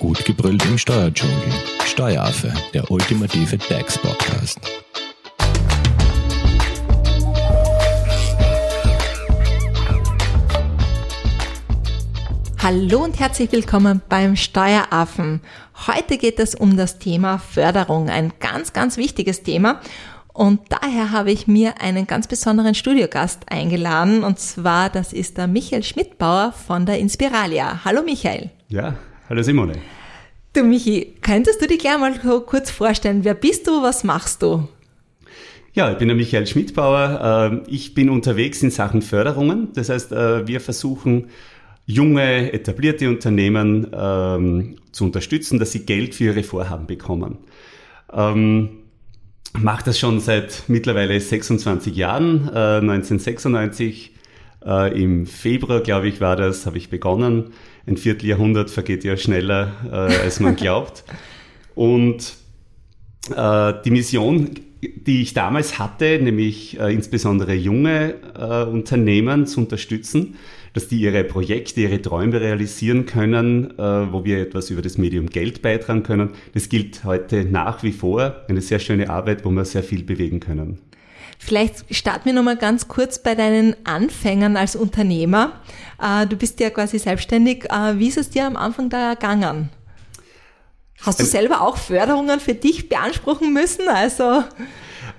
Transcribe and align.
Gut 0.00 0.24
gebrüllt 0.24 0.64
im 0.64 0.78
Steuerdschungel. 0.78 1.52
Steueraffe, 1.84 2.50
der 2.72 2.90
ultimative 2.90 3.58
DAX-Podcast. 3.58 4.58
Hallo 12.62 13.04
und 13.04 13.20
herzlich 13.20 13.52
willkommen 13.52 14.00
beim 14.08 14.36
Steueraffen. 14.36 15.42
Heute 15.86 16.16
geht 16.16 16.38
es 16.38 16.54
um 16.54 16.78
das 16.78 16.98
Thema 16.98 17.36
Förderung, 17.36 18.08
ein 18.08 18.32
ganz, 18.40 18.72
ganz 18.72 18.96
wichtiges 18.96 19.42
Thema. 19.42 19.82
Und 20.32 20.60
daher 20.70 21.10
habe 21.10 21.30
ich 21.30 21.46
mir 21.46 21.78
einen 21.82 22.06
ganz 22.06 22.26
besonderen 22.26 22.74
Studiogast 22.74 23.52
eingeladen. 23.52 24.24
Und 24.24 24.38
zwar, 24.38 24.88
das 24.88 25.12
ist 25.12 25.36
der 25.36 25.46
Michael 25.46 25.82
Schmidbauer 25.82 26.52
von 26.52 26.86
der 26.86 26.98
Inspiralia. 26.98 27.84
Hallo 27.84 28.02
Michael. 28.02 28.48
Ja, 28.68 28.94
hallo 29.30 29.42
Simone. 29.42 29.74
Du 30.52 30.64
Michi, 30.64 31.14
könntest 31.22 31.62
du 31.62 31.68
dich 31.68 31.78
gleich 31.78 31.98
mal 31.98 32.18
kurz 32.40 32.68
vorstellen? 32.70 33.20
Wer 33.22 33.34
bist 33.34 33.68
du? 33.68 33.80
Was 33.80 34.02
machst 34.02 34.42
du? 34.42 34.68
Ja, 35.72 35.92
ich 35.92 35.98
bin 35.98 36.08
der 36.08 36.16
Michael 36.16 36.48
Schmidbauer. 36.48 37.50
Ähm, 37.52 37.62
ich 37.68 37.94
bin 37.94 38.10
unterwegs 38.10 38.60
in 38.64 38.72
Sachen 38.72 39.02
Förderungen. 39.02 39.68
Das 39.74 39.88
heißt, 39.88 40.10
äh, 40.10 40.48
wir 40.48 40.60
versuchen, 40.60 41.28
junge, 41.86 42.52
etablierte 42.52 43.08
Unternehmen 43.08 43.86
ähm, 43.92 44.76
zu 44.90 45.04
unterstützen, 45.04 45.60
dass 45.60 45.70
sie 45.70 45.86
Geld 45.86 46.16
für 46.16 46.24
ihre 46.24 46.42
Vorhaben 46.42 46.88
bekommen. 46.88 47.38
Ähm, 48.12 48.80
mache 49.60 49.84
das 49.84 49.96
schon 49.96 50.18
seit 50.18 50.64
mittlerweile 50.66 51.20
26 51.20 51.94
Jahren. 51.94 52.48
Äh, 52.48 52.80
1996 52.80 54.12
äh, 54.66 55.00
im 55.00 55.26
Februar, 55.26 55.82
glaube 55.82 56.08
ich, 56.08 56.20
war 56.20 56.34
das, 56.34 56.66
habe 56.66 56.78
ich 56.78 56.90
begonnen. 56.90 57.52
Ein 57.86 57.96
Vierteljahrhundert 57.96 58.70
vergeht 58.70 59.04
ja 59.04 59.16
schneller, 59.16 59.72
äh, 59.90 60.22
als 60.22 60.40
man 60.40 60.56
glaubt. 60.56 61.04
Und 61.74 62.34
äh, 63.34 63.74
die 63.84 63.90
Mission, 63.90 64.50
die 64.82 65.22
ich 65.22 65.34
damals 65.34 65.78
hatte, 65.78 66.18
nämlich 66.22 66.78
äh, 66.78 66.92
insbesondere 66.92 67.54
junge 67.54 68.14
äh, 68.38 68.64
Unternehmen 68.64 69.46
zu 69.46 69.60
unterstützen, 69.60 70.36
dass 70.72 70.88
die 70.88 71.00
ihre 71.00 71.24
Projekte, 71.24 71.80
ihre 71.80 72.00
Träume 72.00 72.40
realisieren 72.40 73.06
können, 73.06 73.76
äh, 73.78 73.82
wo 74.12 74.24
wir 74.24 74.38
etwas 74.38 74.70
über 74.70 74.82
das 74.82 74.98
Medium 74.98 75.26
Geld 75.26 75.62
beitragen 75.62 76.02
können. 76.02 76.30
Das 76.54 76.68
gilt 76.68 77.04
heute 77.04 77.44
nach 77.44 77.82
wie 77.82 77.92
vor. 77.92 78.44
Eine 78.48 78.62
sehr 78.62 78.78
schöne 78.78 79.10
Arbeit, 79.10 79.44
wo 79.44 79.50
wir 79.50 79.64
sehr 79.64 79.82
viel 79.82 80.04
bewegen 80.04 80.40
können. 80.40 80.78
Vielleicht 81.42 81.92
starten 81.92 82.26
wir 82.26 82.32
nochmal 82.34 82.58
ganz 82.58 82.86
kurz 82.86 83.18
bei 83.18 83.34
deinen 83.34 83.74
Anfängen 83.84 84.58
als 84.58 84.76
Unternehmer. 84.76 85.54
Äh, 85.98 86.26
du 86.26 86.36
bist 86.36 86.60
ja 86.60 86.68
quasi 86.68 86.98
selbstständig. 86.98 87.64
Äh, 87.70 87.98
wie 87.98 88.08
ist 88.08 88.18
es 88.18 88.28
dir 88.28 88.46
am 88.46 88.56
Anfang 88.56 88.90
da 88.90 89.08
ergangen? 89.08 89.70
Hast 91.00 91.18
du 91.18 91.24
selber 91.24 91.62
auch 91.62 91.78
Förderungen 91.78 92.40
für 92.40 92.52
dich 92.52 92.90
beanspruchen 92.90 93.54
müssen? 93.54 93.88
Also 93.88 94.44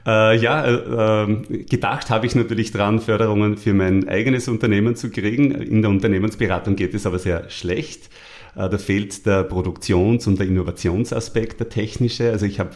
äh, 0.06 0.38
ja, 0.38 0.64
äh, 0.64 1.32
äh, 1.32 1.64
gedacht 1.64 2.12
habe 2.12 2.28
ich 2.28 2.36
natürlich 2.36 2.72
dran, 2.72 3.02
Förderungen 3.02 3.58
für 3.58 3.74
mein 3.74 4.08
eigenes 4.08 4.48
Unternehmen 4.48 4.96
zu 4.96 5.10
kriegen. 5.10 5.52
In 5.52 5.82
der 5.82 5.90
Unternehmensberatung 5.90 6.76
geht 6.76 6.94
es 6.94 7.08
aber 7.08 7.18
sehr 7.18 7.50
schlecht. 7.50 8.12
Äh, 8.56 8.70
da 8.70 8.78
fehlt 8.78 9.26
der 9.26 9.44
Produktions- 9.44 10.28
und 10.28 10.40
der 10.40 10.46
Innovationsaspekt, 10.46 11.60
der 11.60 11.70
technische. 11.70 12.30
Also 12.30 12.46
ich 12.46 12.60
habe 12.60 12.76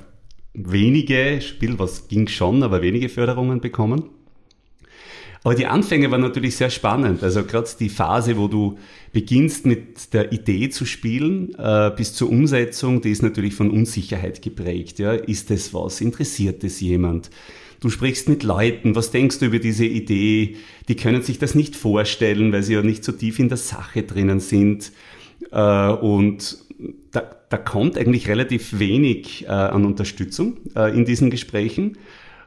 wenige, 0.56 1.42
Spiel 1.42 1.78
was 1.80 2.08
ging 2.08 2.28
schon, 2.28 2.64
aber 2.64 2.82
wenige 2.82 3.10
Förderungen 3.10 3.62
bekommen. 3.62 4.10
Aber 5.46 5.54
die 5.54 5.68
Anfänge 5.68 6.10
waren 6.10 6.22
natürlich 6.22 6.56
sehr 6.56 6.72
spannend. 6.72 7.22
Also 7.22 7.44
gerade 7.44 7.70
die 7.80 7.90
Phase, 7.90 8.36
wo 8.36 8.48
du 8.48 8.80
beginnst 9.14 9.68
mit 9.68 10.12
der 10.12 10.32
Idee 10.32 10.70
zu 10.70 10.86
spielen, 10.86 11.54
äh, 11.60 11.92
bis 11.96 12.16
zur 12.16 12.32
Umsetzung, 12.32 13.02
die 13.02 13.12
ist 13.12 13.22
natürlich 13.22 13.54
von 13.54 13.70
Unsicherheit 13.70 14.42
geprägt. 14.42 14.98
Ja? 14.98 15.14
Ist 15.14 15.52
es 15.52 15.72
was? 15.72 16.02
Interessiert 16.02 16.64
es 16.64 16.82
jemand? 16.82 17.30
Du 17.80 17.92
sprichst 17.92 18.28
mit 18.28 18.42
Leuten, 18.42 18.96
was 18.96 19.12
denkst 19.12 19.38
du 19.38 19.46
über 19.46 19.60
diese 19.60 19.86
Idee? 19.86 20.56
Die 20.88 20.96
können 20.96 21.22
sich 21.22 21.38
das 21.38 21.54
nicht 21.54 21.76
vorstellen, 21.76 22.52
weil 22.52 22.64
sie 22.64 22.74
ja 22.74 22.82
nicht 22.82 23.04
so 23.04 23.12
tief 23.12 23.38
in 23.38 23.50
der 23.50 23.60
Sache 23.60 24.02
drinnen 24.02 24.40
sind. 24.40 24.92
Äh, 25.52 25.90
und 25.90 26.58
da, 27.12 27.24
da 27.50 27.58
kommt 27.58 27.98
eigentlich 27.98 28.28
relativ 28.28 28.80
wenig 28.80 29.46
äh, 29.46 29.50
an 29.50 29.86
Unterstützung 29.86 30.58
äh, 30.76 30.96
in 30.96 31.06
diesen 31.06 31.30
Gesprächen. 31.30 31.98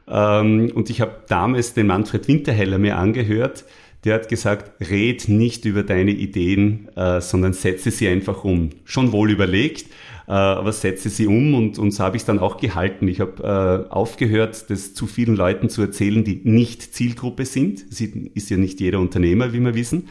Ähm, 0.07 0.71
und 0.73 0.89
ich 0.89 1.01
habe 1.01 1.23
damals 1.27 1.73
den 1.73 1.87
Manfred 1.87 2.27
Winterheller 2.27 2.77
mir 2.77 2.97
angehört, 2.97 3.65
der 4.05 4.15
hat 4.15 4.29
gesagt, 4.29 4.89
red 4.89 5.27
nicht 5.27 5.65
über 5.65 5.83
deine 5.83 6.11
Ideen, 6.11 6.87
äh, 6.95 7.19
sondern 7.19 7.53
setze 7.53 7.91
sie 7.91 8.07
einfach 8.07 8.43
um. 8.43 8.69
Schon 8.85 9.11
wohl 9.11 9.29
überlegt, 9.29 9.87
äh, 10.27 10.31
aber 10.31 10.71
setze 10.71 11.09
sie 11.09 11.27
um 11.27 11.53
und, 11.53 11.77
und 11.77 11.91
so 11.91 12.03
habe 12.03 12.15
ich 12.15 12.21
es 12.21 12.25
dann 12.25 12.39
auch 12.39 12.57
gehalten. 12.57 13.07
Ich 13.09 13.19
habe 13.19 13.87
äh, 13.89 13.91
aufgehört, 13.91 14.69
das 14.69 14.93
zu 14.93 15.05
vielen 15.05 15.35
Leuten 15.35 15.69
zu 15.69 15.81
erzählen, 15.81 16.23
die 16.23 16.39
nicht 16.43 16.93
Zielgruppe 16.93 17.45
sind. 17.45 17.83
Es 17.91 17.99
ist 17.99 18.49
ja 18.49 18.57
nicht 18.57 18.79
jeder 18.79 18.99
Unternehmer, 18.99 19.51
wie 19.51 19.59
wir 19.59 19.75
wissen. 19.75 20.07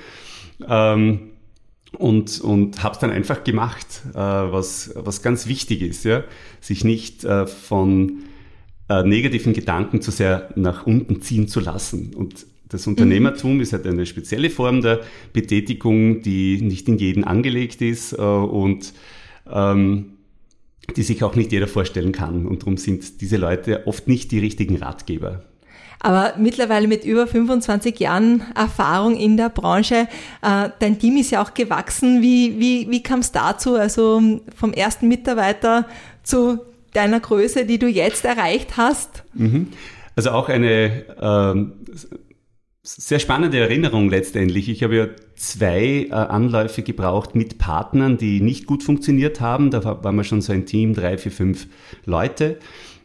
Ähm, 0.69 1.31
und, 1.97 2.41
und 2.41 2.83
habe 2.83 2.95
es 2.95 3.01
dann 3.01 3.11
einfach 3.11 3.45
gemacht, 3.45 3.87
äh, 4.13 4.19
was, 4.19 4.93
was 4.95 5.23
ganz 5.23 5.47
wichtig 5.47 5.83
ist, 5.83 6.05
ja? 6.05 6.25
sich 6.61 6.85
nicht 6.85 7.25
äh, 7.25 7.47
von 7.47 8.25
äh, 8.89 9.03
negativen 9.03 9.53
Gedanken 9.53 10.03
zu 10.03 10.11
sehr 10.11 10.51
nach 10.57 10.87
unten 10.87 11.23
ziehen 11.23 11.49
zu 11.49 11.61
lassen. 11.61 12.15
Und 12.15 12.47
das 12.69 12.87
Unternehmertum 12.87 13.55
mhm. 13.55 13.61
ist 13.61 13.73
halt 13.73 13.87
eine 13.87 14.07
spezielle 14.07 14.51
Form 14.51 14.83
der 14.83 15.01
Betätigung, 15.33 16.23
die 16.23 16.61
nicht 16.61 16.89
in 16.89 16.99
jeden 16.99 17.25
angelegt 17.25 17.81
ist 17.81 18.13
äh, 18.13 18.17
und 18.17 18.93
ähm, 19.51 20.13
die 20.97 21.03
sich 21.03 21.23
auch 21.23 21.37
nicht 21.37 21.53
jeder 21.53 21.69
vorstellen 21.69 22.13
kann. 22.13 22.47
Und 22.47 22.63
darum 22.63 22.77
sind 22.77 23.21
diese 23.21 23.37
Leute 23.37 23.87
oft 23.87 24.09
nicht 24.09 24.31
die 24.31 24.39
richtigen 24.39 24.77
Ratgeber. 24.77 25.45
Aber 26.01 26.35
mittlerweile 26.39 26.87
mit 26.87 27.05
über 27.05 27.27
25 27.27 27.99
Jahren 27.99 28.43
Erfahrung 28.55 29.17
in 29.17 29.37
der 29.37 29.49
Branche, 29.49 30.07
äh, 30.43 30.71
dein 30.79 30.99
Team 30.99 31.17
ist 31.17 31.31
ja 31.31 31.43
auch 31.43 31.55
gewachsen. 31.55 32.23
Wie, 32.23 32.59
wie, 32.59 32.89
wie 32.91 33.03
kam 33.03 33.21
es 33.21 33.33
dazu? 33.33 33.75
Also 33.75 34.41
vom 34.55 34.73
ersten 34.73 35.09
Mitarbeiter 35.09 35.87
zu 36.23 36.61
deiner 36.93 37.21
Größe, 37.21 37.65
die 37.65 37.79
du 37.79 37.89
jetzt 37.89 38.25
erreicht 38.25 38.77
hast? 38.77 39.25
Mhm. 39.35 39.69
Also 40.15 40.31
auch 40.31 40.49
eine 40.49 41.05
ähm, 41.21 41.73
sehr 42.83 43.19
spannende 43.19 43.59
Erinnerung 43.59 44.09
letztendlich. 44.09 44.69
Ich 44.69 44.83
habe 44.83 44.97
ja 44.97 45.07
zwei 45.37 46.07
äh, 46.09 46.13
Anläufe 46.13 46.83
gebraucht 46.83 47.35
mit 47.35 47.59
Partnern, 47.59 48.17
die 48.17 48.41
nicht 48.41 48.67
gut 48.67 48.83
funktioniert 48.83 49.41
haben. 49.41 49.71
Da 49.71 49.85
waren 49.85 50.17
wir 50.17 50.25
schon 50.25 50.41
so 50.41 50.53
ein 50.53 50.67
Team, 50.67 50.95
drei, 50.95 51.19
vier, 51.19 51.33
fünf 51.33 51.67
Leute. 52.05 52.59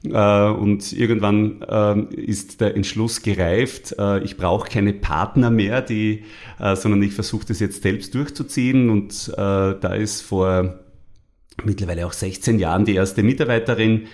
Äh, 0.06 0.50
und 0.50 0.92
irgendwann 0.94 1.64
ähm, 1.68 2.10
ist 2.10 2.62
der 2.62 2.76
Entschluss 2.76 3.22
gereift, 3.22 3.96
äh, 3.98 4.20
ich 4.24 4.38
brauche 4.38 4.70
keine 4.70 4.94
Partner 4.94 5.50
mehr, 5.50 5.82
die, 5.82 6.24
äh, 6.60 6.76
sondern 6.76 7.02
ich 7.04 7.14
versuche 7.14 7.46
das 7.48 7.60
jetzt 7.60 7.84
selbst 7.84 8.14
durchzuziehen. 8.14 8.90
Und 8.90 9.32
da 9.36 9.94
ist 9.94 10.22
vor 10.22 10.80
mittlerweile 11.64 12.06
auch 12.06 12.14
16 12.14 12.60
Jahren 12.60 12.86
die 12.86 12.96
erste 12.96 13.24
Mitarbeiterin 13.24 14.08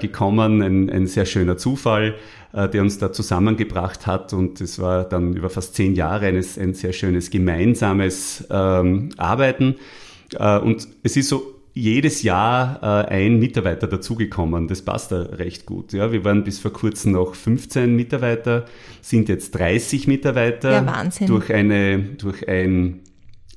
gekommen, 0.00 0.62
ein, 0.62 0.90
ein 0.90 1.06
sehr 1.06 1.26
schöner 1.26 1.56
Zufall, 1.56 2.16
der 2.52 2.82
uns 2.82 2.98
da 2.98 3.12
zusammengebracht 3.12 4.06
hat. 4.06 4.32
Und 4.32 4.60
es 4.60 4.80
war 4.80 5.04
dann 5.04 5.34
über 5.34 5.48
fast 5.48 5.76
zehn 5.76 5.94
Jahre 5.94 6.26
ein, 6.26 6.36
ein 6.36 6.74
sehr 6.74 6.92
schönes 6.92 7.30
gemeinsames 7.30 8.46
ähm, 8.50 9.10
Arbeiten. 9.16 9.76
Und 10.38 10.88
es 11.02 11.16
ist 11.16 11.28
so 11.28 11.59
jedes 11.72 12.22
Jahr 12.22 12.80
äh, 12.82 13.08
ein 13.08 13.38
Mitarbeiter 13.38 13.86
dazugekommen. 13.86 14.68
Das 14.68 14.82
passt 14.82 15.12
da 15.12 15.22
recht 15.22 15.66
gut. 15.66 15.92
Ja, 15.92 16.12
wir 16.12 16.24
waren 16.24 16.44
bis 16.44 16.58
vor 16.58 16.72
kurzem 16.72 17.12
noch 17.12 17.34
15 17.34 17.94
Mitarbeiter, 17.94 18.64
sind 19.00 19.28
jetzt 19.28 19.52
30 19.52 20.06
Mitarbeiter. 20.06 20.72
Ja, 20.72 20.86
Wahnsinn. 20.86 21.26
Durch, 21.26 21.52
eine, 21.52 21.98
durch 21.98 22.48
ein 22.48 23.00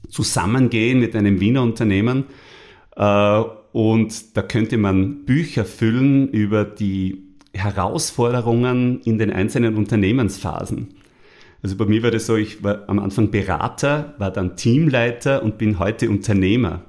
Zusammengehen 0.10 1.00
mit 1.00 1.16
einem 1.16 1.40
Wiener 1.40 1.64
Unternehmen. 1.64 2.26
Äh, 2.96 3.42
und 3.72 4.38
da 4.38 4.44
könnte 4.44 4.78
man 4.78 5.26
Bücher 5.26 5.66
füllen 5.66 6.30
über 6.30 6.64
die 6.64 7.24
Herausforderungen 7.54 9.02
in 9.02 9.18
den 9.18 9.32
einzelnen 9.32 9.76
Unternehmensphasen. 9.76 10.90
Also 11.64 11.78
bei 11.78 11.86
mir 11.86 12.04
war 12.04 12.12
das 12.12 12.26
so, 12.26 12.36
ich 12.36 12.64
war 12.64 12.84
am 12.88 13.00
Anfang 13.00 13.32
Berater, 13.32 14.16
war 14.18 14.32
dann 14.32 14.56
Teamleiter 14.58 15.44
und 15.44 15.58
bin 15.58 15.80
heute 15.80 16.10
Unternehmer. 16.10 16.82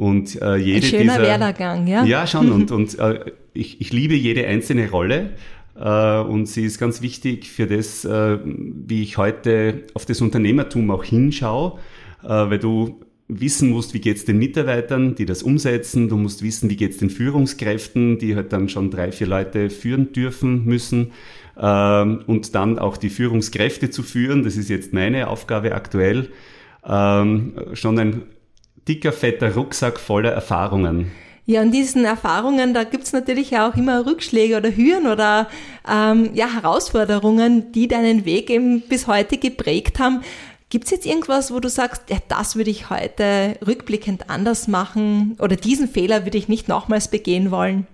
Und 0.00 0.40
äh, 0.40 0.56
jede 0.56 0.78
Ein 0.78 0.82
schöner 0.82 1.02
dieser, 1.18 1.22
Werdegang, 1.22 1.86
ja? 1.86 2.04
Ja, 2.06 2.26
schon. 2.26 2.50
und 2.50 2.70
und 2.72 2.98
äh, 2.98 3.32
ich, 3.52 3.82
ich 3.82 3.92
liebe 3.92 4.14
jede 4.14 4.46
einzelne 4.46 4.90
Rolle. 4.90 5.32
Äh, 5.78 6.20
und 6.20 6.46
sie 6.46 6.64
ist 6.64 6.78
ganz 6.78 7.02
wichtig 7.02 7.50
für 7.50 7.66
das, 7.66 8.06
äh, 8.06 8.38
wie 8.42 9.02
ich 9.02 9.18
heute 9.18 9.82
auf 9.92 10.06
das 10.06 10.22
Unternehmertum 10.22 10.90
auch 10.90 11.04
hinschaue, 11.04 11.78
äh, 12.22 12.28
weil 12.28 12.58
du 12.58 13.00
wissen 13.28 13.68
musst, 13.68 13.92
wie 13.92 14.00
geht's 14.00 14.24
den 14.24 14.38
Mitarbeitern, 14.38 15.16
die 15.16 15.26
das 15.26 15.42
umsetzen. 15.42 16.08
Du 16.08 16.16
musst 16.16 16.42
wissen, 16.42 16.70
wie 16.70 16.76
geht's 16.76 16.96
den 16.96 17.10
Führungskräften, 17.10 18.16
die 18.18 18.36
halt 18.36 18.54
dann 18.54 18.70
schon 18.70 18.90
drei, 18.90 19.12
vier 19.12 19.26
Leute 19.26 19.68
führen 19.68 20.14
dürfen 20.14 20.64
müssen. 20.64 21.12
Ähm, 21.60 22.20
und 22.26 22.54
dann 22.54 22.78
auch 22.78 22.96
die 22.96 23.10
Führungskräfte 23.10 23.90
zu 23.90 24.02
führen. 24.02 24.44
Das 24.44 24.56
ist 24.56 24.70
jetzt 24.70 24.94
meine 24.94 25.28
Aufgabe 25.28 25.74
aktuell. 25.74 26.30
Ähm, 26.86 27.52
schon 27.74 27.98
ein 27.98 28.22
dicker, 28.90 29.12
fetter 29.12 29.54
Rucksack 29.54 30.00
voller 30.00 30.32
Erfahrungen. 30.32 31.12
Ja, 31.46 31.62
und 31.62 31.72
diesen 31.72 32.04
Erfahrungen, 32.04 32.74
da 32.74 32.84
gibt's 32.84 33.12
natürlich 33.12 33.56
auch 33.56 33.76
immer 33.76 34.04
Rückschläge 34.04 34.56
oder 34.56 34.70
Hürden 34.70 35.06
oder 35.06 35.48
ähm, 35.88 36.30
ja, 36.34 36.52
Herausforderungen, 36.52 37.72
die 37.72 37.88
deinen 37.88 38.24
Weg 38.24 38.50
eben 38.50 38.82
bis 38.82 39.06
heute 39.06 39.38
geprägt 39.38 39.98
haben. 39.98 40.22
Gibt's 40.70 40.90
jetzt 40.90 41.06
irgendwas, 41.06 41.52
wo 41.52 41.58
du 41.58 41.68
sagst, 41.68 42.02
ja, 42.10 42.18
das 42.28 42.56
würde 42.56 42.70
ich 42.70 42.90
heute 42.90 43.56
rückblickend 43.66 44.28
anders 44.28 44.68
machen 44.68 45.36
oder 45.40 45.56
diesen 45.56 45.88
Fehler 45.88 46.24
würde 46.24 46.38
ich 46.38 46.48
nicht 46.48 46.68
nochmals 46.68 47.08
begehen 47.08 47.50
wollen? 47.50 47.86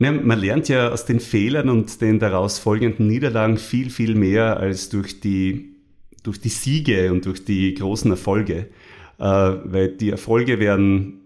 Ja, 0.00 0.10
man 0.10 0.38
lernt 0.38 0.68
ja 0.68 0.90
aus 0.90 1.06
den 1.06 1.20
Fehlern 1.20 1.68
und 1.68 2.00
den 2.00 2.18
daraus 2.18 2.58
folgenden 2.58 3.06
Niederlagen 3.06 3.58
viel, 3.58 3.90
viel 3.90 4.14
mehr 4.14 4.58
als 4.58 4.88
durch 4.88 5.20
die, 5.20 5.76
durch 6.24 6.40
die 6.40 6.48
Siege 6.48 7.12
und 7.12 7.26
durch 7.26 7.44
die 7.44 7.74
großen 7.74 8.10
Erfolge. 8.10 8.68
Äh, 9.18 9.22
weil 9.22 9.88
die 9.96 10.10
Erfolge 10.10 10.58
werden 10.58 11.20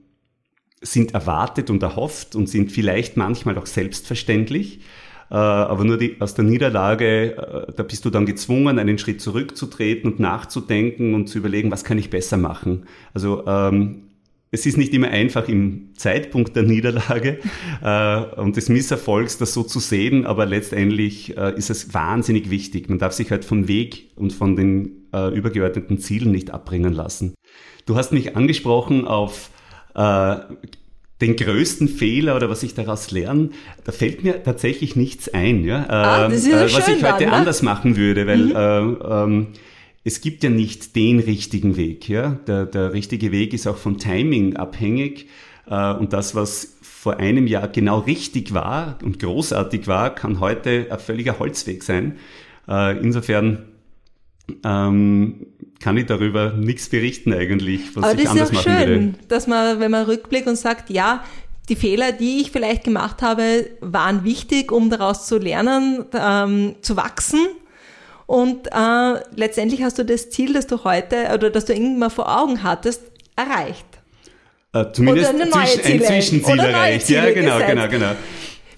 sind 0.81 1.15
erwartet 1.15 1.71
und 1.71 1.83
erhofft 1.83 2.37
und 2.37 2.49
sind 2.49 2.71
vielleicht 2.71 3.17
manchmal 3.17 3.59
auch 3.59 3.67
selbstverständlich. 3.67 4.81
Äh, 5.31 5.35
aber 5.35 5.85
nur 5.85 5.99
die, 5.99 6.21
aus 6.21 6.35
der 6.35 6.45
Niederlage, 6.45 7.37
äh, 7.37 7.73
da 7.75 7.83
bist 7.83 8.05
du 8.05 8.11
dann 8.11 8.27
gezwungen, 8.27 8.79
einen 8.79 8.99
Schritt 8.99 9.21
zurückzutreten 9.21 10.11
und 10.11 10.21
nachzudenken 10.21 11.15
und 11.15 11.29
zu 11.29 11.39
überlegen, 11.39 11.71
was 11.71 11.85
kann 11.85 11.99
ich 11.99 12.11
besser 12.11 12.37
machen. 12.37 12.87
Also 13.13 13.45
ähm, 13.47 14.08
es 14.51 14.65
ist 14.65 14.79
nicht 14.79 14.95
immer 14.95 15.09
einfach 15.09 15.49
im 15.49 15.91
Zeitpunkt 15.97 16.57
der 16.57 16.63
Niederlage 16.63 17.39
äh, 17.83 18.41
und 18.41 18.57
des 18.57 18.69
Misserfolgs 18.69 19.39
das 19.39 19.53
so 19.55 19.63
zu 19.63 19.79
sehen, 19.79 20.27
aber 20.27 20.47
letztendlich 20.47 21.37
äh, 21.37 21.57
ist 21.57 21.71
es 21.71 21.93
wahnsinnig 21.93 22.51
wichtig. 22.51 22.89
Man 22.89 22.99
darf 22.99 23.13
sich 23.13 23.31
halt 23.31 23.45
vom 23.45 23.69
Weg 23.69 24.11
und 24.17 24.33
von 24.33 24.57
den 24.57 25.09
äh, 25.13 25.35
übergeordneten 25.35 25.99
Zielen 25.99 26.31
nicht 26.31 26.51
abbringen 26.51 26.93
lassen. 26.93 27.35
Du 27.87 27.97
hast 27.97 28.13
mich 28.13 28.37
angesprochen 28.37 29.07
auf 29.07 29.51
äh, 29.95 30.37
den 31.21 31.37
größten 31.37 31.89
Fehler 31.89 32.37
oder 32.37 32.49
was 32.49 32.63
ich 32.63 32.75
daraus 32.75 33.11
lerne, 33.11 33.51
da 33.85 33.93
fällt 33.93 34.23
mir 34.23 34.43
tatsächlich 34.43 34.95
nichts 34.95 35.29
ein, 35.29 35.65
ja, 35.65 35.85
ah, 35.89 36.21
ja 36.21 36.27
äh, 36.29 36.33
was 36.73 36.89
ich 36.89 37.03
heute 37.03 37.03
dann, 37.03 37.19
ne? 37.19 37.33
anders 37.33 37.63
machen 37.63 37.97
würde, 37.97 38.27
weil 38.27 38.39
mhm. 38.39 38.55
äh, 38.55 39.25
ähm, 39.25 39.47
es 40.05 40.21
gibt 40.21 40.43
ja 40.43 40.51
nicht 40.51 40.97
den 40.97 41.19
richtigen 41.19 41.77
Weg. 41.77 42.09
Ja? 42.09 42.39
Der, 42.47 42.67
der 42.67 42.93
richtige 42.93 43.33
Weg 43.33 43.53
ist 43.53 43.67
auch 43.67 43.77
vom 43.77 43.99
Timing 43.99 44.57
abhängig. 44.57 45.29
Äh, 45.69 45.95
und 45.95 46.13
das, 46.13 46.35
was 46.35 46.77
vor 46.83 47.19
einem 47.19 47.47
Jahr 47.47 47.69
genau 47.69 48.01
richtig 48.01 48.55
war 48.55 48.99
und 49.03 49.19
großartig 49.19 49.87
war, 49.87 50.15
kann 50.15 50.41
heute 50.41 50.89
ein 50.91 50.99
völliger 50.99 51.39
Holzweg 51.39 51.83
sein. 51.83 52.17
Äh, 52.69 52.99
insofern 52.99 53.65
ähm, 54.65 55.47
kann 55.81 55.97
ich 55.97 56.07
darüber 56.07 56.53
nichts 56.53 56.89
berichten 56.89 57.33
eigentlich, 57.33 57.95
was 57.95 58.05
Aber 58.05 58.21
ich 58.21 58.29
anders 58.29 58.53
machen 58.53 58.67
würde. 58.67 58.79
das 58.79 58.87
ist 58.87 58.89
ja 58.89 58.95
schön, 58.95 59.15
dass 59.29 59.47
man, 59.47 59.81
wenn 59.81 59.91
man 59.91 60.07
rückblickt 60.07 60.49
und 60.49 60.57
sagt, 60.57 60.91
ja, 60.91 61.25
die 61.69 61.77
Fehler, 61.77 62.13
die 62.13 62.41
ich 62.41 62.51
vielleicht 62.51 62.85
gemacht 62.85 63.23
habe, 63.23 63.69
waren 63.81 64.25
wichtig, 64.25 64.73
um 64.73 64.91
daraus 64.91 65.27
zu 65.27 65.39
lernen, 65.39 66.05
ähm, 66.15 66.77
zu 66.81 66.97
wachsen. 66.97 67.41
Und 68.29 68.67
äh, 68.67 69.21
letztendlich 69.37 69.83
hast 69.83 69.99
du 69.99 70.05
das 70.05 70.29
Ziel, 70.29 70.53
das 70.53 70.67
du 70.67 70.85
heute 70.85 71.31
oder 71.33 71.49
das 71.49 71.65
du 71.65 71.73
irgendwann 71.73 72.11
vor 72.11 72.29
Augen 72.29 72.63
hattest, 72.63 73.01
erreicht. 73.37 73.87
Äh, 74.75 74.85
zumindest 74.93 75.33
oder 75.33 75.45
eine 75.45 75.51
neue 75.51 75.67
Ziel, 75.67 75.95
ein 75.95 76.03
Zwischenziel 76.03 76.55
oder 76.55 76.69
erreicht. 76.69 77.07
Ziele 77.07 77.29
ja, 77.29 77.33
genau, 77.33 77.55
gesetzt. 77.55 77.71
genau, 77.71 77.89
genau. 77.89 78.13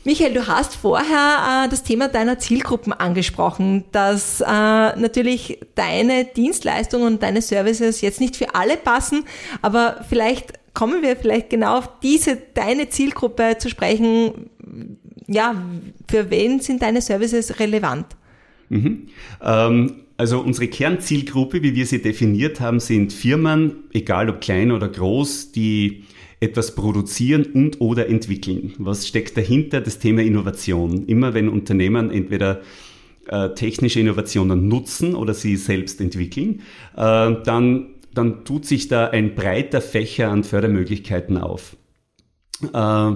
Michael, 0.04 0.34
du 0.34 0.46
hast 0.46 0.76
vorher 0.76 1.64
äh, 1.64 1.68
das 1.68 1.82
Thema 1.82 2.06
deiner 2.06 2.38
Zielgruppen 2.38 2.92
angesprochen, 2.92 3.86
dass 3.90 4.40
äh, 4.40 4.44
natürlich 4.46 5.58
deine 5.74 6.26
Dienstleistungen 6.26 7.08
und 7.08 7.22
deine 7.24 7.42
Services 7.42 8.02
jetzt 8.02 8.20
nicht 8.20 8.36
für 8.36 8.54
alle 8.54 8.76
passen, 8.76 9.24
aber 9.62 10.04
vielleicht 10.08 10.60
kommen 10.74 11.02
wir 11.02 11.16
vielleicht 11.16 11.50
genau 11.50 11.78
auf 11.78 11.88
diese 12.04 12.36
deine 12.54 12.88
Zielgruppe 12.88 13.58
zu 13.58 13.68
sprechen. 13.68 14.48
Ja, 15.26 15.56
für 16.08 16.30
wen 16.30 16.60
sind 16.60 16.82
deine 16.82 17.02
Services 17.02 17.58
relevant? 17.58 18.06
Mhm. 18.70 19.08
Ähm, 19.42 19.92
also 20.16 20.40
unsere 20.40 20.68
Kernzielgruppe, 20.68 21.62
wie 21.62 21.74
wir 21.74 21.86
sie 21.86 22.02
definiert 22.02 22.60
haben, 22.60 22.80
sind 22.80 23.12
Firmen, 23.12 23.84
egal 23.92 24.28
ob 24.30 24.40
klein 24.40 24.70
oder 24.70 24.88
groß, 24.88 25.52
die 25.52 26.04
etwas 26.40 26.74
produzieren 26.74 27.44
und 27.52 27.80
oder 27.80 28.08
entwickeln. 28.08 28.72
Was 28.78 29.06
steckt 29.06 29.36
dahinter? 29.36 29.80
Das 29.80 29.98
Thema 29.98 30.22
Innovation. 30.22 31.06
Immer 31.06 31.34
wenn 31.34 31.48
Unternehmen 31.48 32.10
entweder 32.10 32.62
äh, 33.28 33.50
technische 33.50 34.00
Innovationen 34.00 34.68
nutzen 34.68 35.14
oder 35.14 35.34
sie 35.34 35.56
selbst 35.56 36.00
entwickeln, 36.00 36.62
äh, 36.96 37.34
dann, 37.44 37.88
dann 38.14 38.44
tut 38.44 38.64
sich 38.64 38.88
da 38.88 39.08
ein 39.08 39.34
breiter 39.34 39.80
Fächer 39.80 40.30
an 40.30 40.44
Fördermöglichkeiten 40.44 41.36
auf. 41.36 41.76
Äh, 42.72 43.12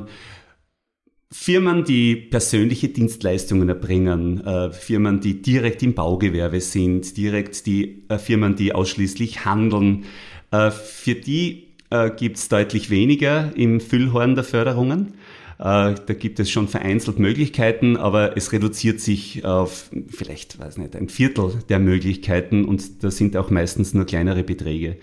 Firmen, 1.32 1.85
die 1.85 2.15
persönliche 2.17 2.88
Dienstleistungen 2.88 3.69
erbringen, 3.69 4.44
äh, 4.47 4.71
Firmen, 4.71 5.21
die 5.21 5.43
direkt 5.43 5.82
im 5.82 5.94
Baugewerbe 5.94 6.61
sind, 6.61 7.17
direkt 7.17 7.67
die 7.67 8.05
äh, 8.09 8.19
Firmen, 8.19 8.56
die 8.56 8.75
ausschließlich 8.75 9.44
handeln, 9.44 10.05
äh, 10.53 10.71
für 10.71 11.15
die 11.15 11.69
äh, 11.91 12.11
gibt 12.11 12.37
es 12.37 12.49
deutlich 12.49 12.91
weniger 12.91 13.53
im 13.56 13.81
Füllhorn 13.81 14.35
der 14.35 14.44
Förderungen. 14.44 15.15
Äh, 15.58 15.94
da 15.94 16.14
gibt 16.18 16.40
es 16.40 16.50
schon 16.50 16.68
vereinzelt 16.68 17.18
Möglichkeiten, 17.18 17.96
aber 17.96 18.36
es 18.36 18.52
reduziert 18.52 19.00
sich 19.00 19.44
auf 19.44 19.90
vielleicht, 20.08 20.58
weiß 20.58 20.78
nicht, 20.78 20.96
ein 20.96 21.08
Viertel 21.08 21.52
der 21.68 21.78
Möglichkeiten 21.78 22.64
und 22.64 23.02
da 23.04 23.10
sind 23.10 23.36
auch 23.36 23.50
meistens 23.50 23.94
nur 23.94 24.04
kleinere 24.04 24.42
Beträge. 24.42 24.96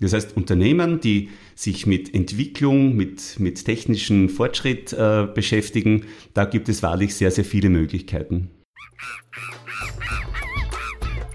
Das 0.00 0.12
heißt, 0.12 0.36
Unternehmen, 0.36 1.00
die 1.00 1.30
sich 1.54 1.86
mit 1.86 2.14
Entwicklung, 2.14 2.94
mit, 2.94 3.40
mit 3.40 3.64
technischem 3.64 4.28
Fortschritt 4.28 4.92
äh, 4.92 5.26
beschäftigen, 5.32 6.04
da 6.34 6.44
gibt 6.44 6.68
es 6.68 6.82
wahrlich 6.82 7.14
sehr, 7.14 7.30
sehr 7.30 7.44
viele 7.44 7.68
Möglichkeiten. 7.68 8.50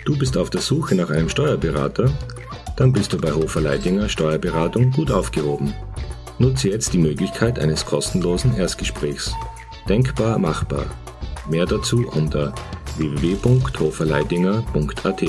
Du 0.06 0.18
bist 0.18 0.38
auf 0.38 0.50
der 0.50 0.62
Suche 0.62 0.96
nach 0.96 1.10
einem 1.10 1.30
Steuerberater? 1.30 2.12
Dann 2.76 2.92
bist 2.92 3.14
du 3.14 3.18
bei 3.18 3.32
Hofer 3.32 3.62
Leidinger 3.62 4.10
Steuerberatung 4.10 4.92
gut 4.92 5.12
aufgehoben. 5.12 5.74
Nutze 6.40 6.70
jetzt 6.70 6.94
die 6.94 6.98
Möglichkeit 6.98 7.60
eines 7.60 7.86
kostenlosen 7.86 8.56
Erstgesprächs. 8.56 9.34
Denkbar 9.88 10.40
machbar. 10.40 10.86
Mehr 11.50 11.66
dazu 11.66 12.06
unter 12.14 12.54
www.hoferleidinger.at. 12.98 15.24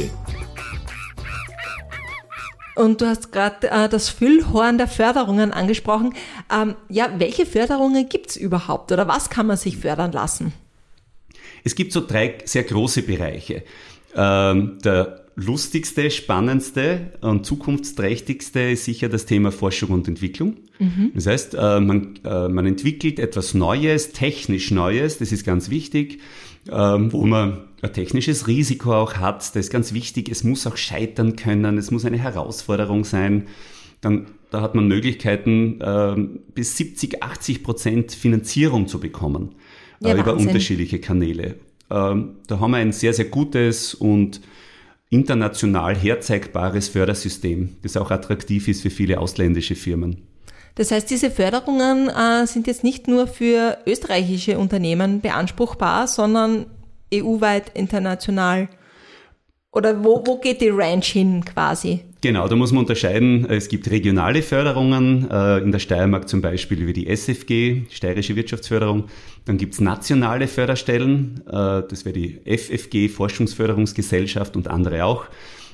Und 2.76 3.00
du 3.00 3.06
hast 3.06 3.32
gerade 3.32 3.70
äh, 3.70 3.88
das 3.88 4.08
Füllhorn 4.08 4.78
der 4.78 4.88
Förderungen 4.88 5.52
angesprochen. 5.52 6.14
Ähm, 6.52 6.74
ja, 6.88 7.08
welche 7.18 7.46
Förderungen 7.46 8.08
gibt's 8.08 8.36
überhaupt 8.36 8.90
oder 8.90 9.06
was 9.06 9.30
kann 9.30 9.46
man 9.46 9.56
sich 9.56 9.76
fördern 9.76 10.12
lassen? 10.12 10.52
Es 11.62 11.74
gibt 11.74 11.92
so 11.92 12.04
drei 12.04 12.38
sehr 12.44 12.64
große 12.64 13.02
Bereiche. 13.02 13.62
Ähm, 14.16 14.78
der 14.84 15.23
lustigste, 15.36 16.10
spannendste 16.10 17.12
und 17.20 17.44
zukunftsträchtigste 17.44 18.60
ist 18.60 18.84
sicher 18.84 19.08
das 19.08 19.26
Thema 19.26 19.50
Forschung 19.50 19.90
und 19.90 20.06
Entwicklung. 20.06 20.56
Mhm. 20.78 21.12
Das 21.14 21.26
heißt, 21.26 21.54
äh, 21.54 21.80
man, 21.80 22.18
äh, 22.24 22.48
man 22.48 22.66
entwickelt 22.66 23.18
etwas 23.18 23.54
Neues, 23.54 24.12
technisch 24.12 24.70
Neues, 24.70 25.18
das 25.18 25.32
ist 25.32 25.44
ganz 25.44 25.70
wichtig, 25.70 26.20
ähm, 26.70 27.12
wo 27.12 27.26
man 27.26 27.64
ein 27.82 27.92
technisches 27.92 28.46
Risiko 28.46 28.94
auch 28.94 29.16
hat, 29.16 29.42
das 29.42 29.56
ist 29.56 29.70
ganz 29.70 29.92
wichtig. 29.92 30.28
Es 30.30 30.44
muss 30.44 30.66
auch 30.66 30.76
scheitern 30.76 31.36
können, 31.36 31.78
es 31.78 31.90
muss 31.90 32.04
eine 32.04 32.18
Herausforderung 32.18 33.04
sein. 33.04 33.46
Dann, 34.00 34.26
da 34.50 34.60
hat 34.60 34.74
man 34.74 34.88
Möglichkeiten, 34.88 35.80
ähm, 35.82 36.40
bis 36.54 36.76
70, 36.76 37.22
80 37.22 37.62
Prozent 37.62 38.12
Finanzierung 38.12 38.86
zu 38.86 39.00
bekommen 39.00 39.54
ja, 40.00 40.10
äh, 40.10 40.12
über 40.14 40.32
Wahnsinn. 40.32 40.48
unterschiedliche 40.48 41.00
Kanäle. 41.00 41.56
Ähm, 41.90 42.36
da 42.46 42.60
haben 42.60 42.70
wir 42.70 42.78
ein 42.78 42.92
sehr, 42.92 43.12
sehr 43.12 43.26
gutes 43.26 43.94
und 43.94 44.40
international 45.10 45.94
herzeigbares 45.94 46.88
Fördersystem, 46.88 47.76
das 47.82 47.96
auch 47.96 48.10
attraktiv 48.10 48.68
ist 48.68 48.82
für 48.82 48.90
viele 48.90 49.20
ausländische 49.20 49.74
Firmen. 49.74 50.26
Das 50.76 50.90
heißt, 50.90 51.08
diese 51.08 51.30
Förderungen 51.30 52.08
äh, 52.08 52.46
sind 52.46 52.66
jetzt 52.66 52.82
nicht 52.82 53.06
nur 53.06 53.28
für 53.28 53.78
österreichische 53.86 54.58
Unternehmen 54.58 55.20
beanspruchbar, 55.20 56.08
sondern 56.08 56.66
EU-weit, 57.12 57.70
international. 57.74 58.68
Oder 59.74 60.04
wo, 60.04 60.22
wo 60.24 60.38
geht 60.38 60.60
die 60.60 60.68
Range 60.68 61.04
hin 61.04 61.44
quasi? 61.44 62.00
Genau, 62.20 62.46
da 62.46 62.54
muss 62.54 62.70
man 62.70 62.84
unterscheiden. 62.84 63.44
Es 63.50 63.68
gibt 63.68 63.90
regionale 63.90 64.40
Förderungen, 64.40 65.28
äh, 65.28 65.58
in 65.58 65.72
der 65.72 65.80
Steiermark 65.80 66.28
zum 66.28 66.40
Beispiel 66.40 66.80
über 66.80 66.92
die 66.92 67.08
SFG, 67.08 67.82
Steirische 67.90 68.36
Wirtschaftsförderung. 68.36 69.06
Dann 69.44 69.58
gibt's 69.58 69.80
nationale 69.80 70.46
Förderstellen, 70.46 71.42
äh, 71.48 71.82
das 71.88 72.04
wäre 72.04 72.12
die 72.12 72.40
FFG, 72.44 73.08
Forschungsförderungsgesellschaft 73.08 74.56
und 74.56 74.68
andere 74.68 75.04
auch. 75.04 75.26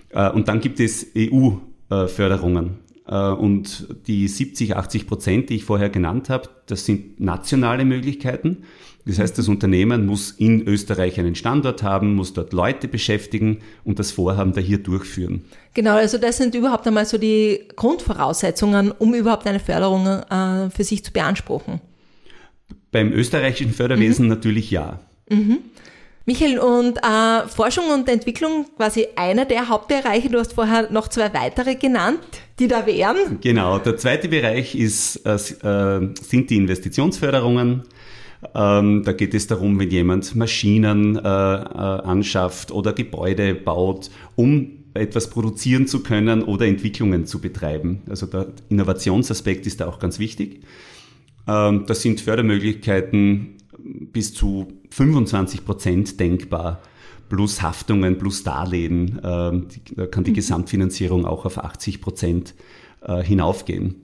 Äh, 0.09 0.30
und 0.30 0.49
dann 0.49 0.61
gibt 0.61 0.80
es 0.80 1.07
EU-Förderungen. 1.16 2.78
Und 3.07 3.88
die 4.07 4.28
70, 4.28 4.76
80 4.76 5.09
Prozent, 5.09 5.50
die 5.50 5.57
ich 5.57 5.64
vorher 5.64 5.90
genannt 5.90 6.30
habe, 6.30 6.49
das 6.66 6.87
sind 6.87 7.19
nationale 7.19 7.85
Möglichkeiten. 7.85 8.59
Das 9.07 9.19
heißt, 9.19 9.38
das 9.38 9.49
Unternehmen 9.49 10.07
muss 10.07 10.33
in 10.33 10.66
Österreich 10.66 11.19
einen 11.19 11.35
Standort 11.35 11.83
haben, 11.83 12.14
muss 12.14 12.33
dort 12.33 12.52
Leute 12.52 12.87
beschäftigen 12.87 13.61
und 13.85 13.99
das 13.99 14.12
Vorhaben 14.12 14.52
da 14.52 14.61
hier 14.61 14.78
durchführen. 14.78 15.45
Genau, 15.75 15.95
also 15.95 16.19
das 16.19 16.37
sind 16.37 16.54
überhaupt 16.54 16.87
einmal 16.87 17.07
so 17.07 17.16
die 17.16 17.69
Grundvoraussetzungen, 17.76 18.92
um 18.92 19.14
überhaupt 19.14 19.47
eine 19.47 19.61
Förderung 19.61 20.07
äh, 20.07 20.71
für 20.71 20.85
sich 20.85 21.04
zu 21.04 21.12
beanspruchen. 21.12 21.80
Beim 22.92 23.12
österreichischen 23.12 23.73
Förderwesen 23.73 24.26
mhm. 24.26 24.30
natürlich 24.30 24.71
ja. 24.71 25.00
Mhm. 25.28 25.59
Michael, 26.26 26.59
und 26.59 26.99
äh, 26.99 27.49
Forschung 27.49 27.90
und 27.90 28.09
Entwicklung 28.09 28.66
quasi 28.76 29.09
einer 29.16 29.47
der 29.47 29.69
Hauptbereiche. 29.69 30.28
Du 30.28 30.38
hast 30.38 30.52
vorher 30.52 30.90
noch 30.92 31.09
zwei 31.09 31.33
weitere 31.33 31.75
genannt, 31.76 32.21
die 32.59 32.69
da 32.69 32.85
wären. 32.87 33.40
Genau, 33.40 33.78
der 33.78 33.97
zweite 33.97 34.28
Bereich 34.28 34.75
ist, 34.75 35.25
äh, 35.25 35.35
äh 35.35 36.14
sind 36.21 36.50
die 36.50 36.57
Investitionsförderungen. 36.57 37.85
Ähm, 38.54 39.02
da 39.04 39.12
geht 39.12 39.35
es 39.35 39.47
darum, 39.47 39.78
wenn 39.78 39.90
jemand 39.90 40.35
Maschinen 40.35 41.16
äh, 41.16 41.20
äh, 41.20 41.25
anschafft 41.25 42.73
oder 42.73 42.92
Gebäude 42.92 43.54
baut, 43.54 44.11
um 44.35 44.70
etwas 44.94 45.30
produzieren 45.30 45.87
zu 45.87 46.02
können 46.02 46.42
oder 46.42 46.66
Entwicklungen 46.66 47.26
zu 47.26 47.40
betreiben. 47.40 48.02
Also 48.09 48.26
der 48.26 48.49
Innovationsaspekt 48.68 49.66
ist 49.66 49.80
da 49.80 49.88
auch 49.88 49.99
ganz 49.99 50.18
wichtig. 50.18 50.62
Ähm, 51.47 51.85
das 51.87 52.02
sind 52.02 52.20
Fördermöglichkeiten 52.20 53.56
bis 54.12 54.35
zu 54.35 54.68
25 54.90 55.64
Prozent 55.64 56.20
denkbar, 56.20 56.80
plus 57.28 57.62
Haftungen, 57.62 58.18
plus 58.18 58.42
Darlehen. 58.42 59.20
Ähm, 59.23 59.68
da 59.94 60.06
kann 60.06 60.25
die 60.25 60.30
mhm. 60.32 60.37
Gesamtfinanzierung 60.37 61.26
auch 61.26 61.44
auf 61.44 61.59
80 61.59 62.00
Prozent 62.00 62.54
äh, 63.02 63.23
hinaufgehen. 63.23 63.97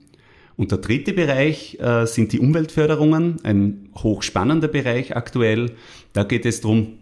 Und 0.57 0.71
der 0.71 0.79
dritte 0.79 1.13
Bereich 1.13 1.79
äh, 1.79 2.05
sind 2.05 2.33
die 2.33 2.39
Umweltförderungen, 2.39 3.37
ein 3.43 3.89
hochspannender 3.95 4.67
Bereich 4.67 5.15
aktuell. 5.15 5.75
Da 6.13 6.23
geht 6.23 6.45
es 6.45 6.61
darum, 6.61 6.97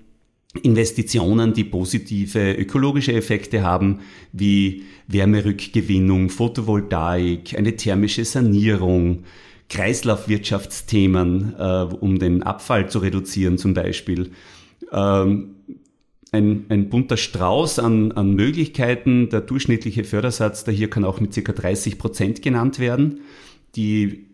Investitionen, 0.61 1.53
die 1.53 1.63
positive 1.63 2.53
ökologische 2.53 3.13
Effekte 3.13 3.63
haben, 3.63 4.01
wie 4.31 4.83
Wärmerückgewinnung, 5.07 6.29
Photovoltaik, 6.29 7.57
eine 7.57 7.75
thermische 7.75 8.25
Sanierung, 8.25 9.23
Kreislaufwirtschaftsthemen, 9.69 11.55
äh, 11.57 11.87
um 11.99 12.19
den 12.19 12.43
Abfall 12.43 12.89
zu 12.89 12.99
reduzieren 12.99 13.57
zum 13.57 13.73
Beispiel. 13.73 14.31
Ähm, 14.91 15.55
ein, 16.35 16.65
ein 16.69 16.89
bunter 16.89 17.17
Strauß 17.17 17.79
an, 17.79 18.11
an 18.11 18.33
Möglichkeiten. 18.33 19.29
Der 19.29 19.41
durchschnittliche 19.41 20.03
Fördersatz 20.03 20.63
da 20.63 20.71
hier 20.71 20.89
kann 20.89 21.05
auch 21.05 21.19
mit 21.19 21.33
circa 21.33 21.53
30 21.53 21.97
Prozent 21.97 22.41
genannt 22.41 22.79
werden. 22.79 23.21
Die 23.75 24.27